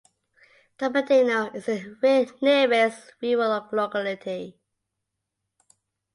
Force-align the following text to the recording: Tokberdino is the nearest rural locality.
Tokberdino 0.79 1.53
is 1.53 1.67
the 1.67 2.33
nearest 2.41 3.13
rural 3.21 3.69
locality. 3.71 4.57